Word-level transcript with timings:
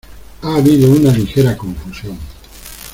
Ha 0.41 0.55
habido 0.55 0.89
una 0.89 1.11
ligera 1.13 1.55
confusión. 1.55 2.17